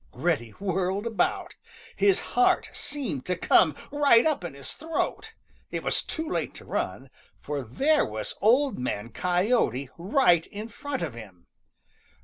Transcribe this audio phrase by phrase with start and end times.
[0.15, 1.57] Reddy whirled about.
[1.95, 5.33] His heart seemed to come right up in his throat.
[5.69, 11.03] It was too late to run, for there was Old Man Coyote right in front
[11.03, 11.45] of him.